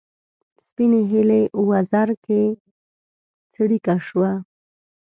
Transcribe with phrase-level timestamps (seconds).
[0.67, 2.41] سپینې هیلۍ وزر کې
[3.53, 4.31] څړیکه شوه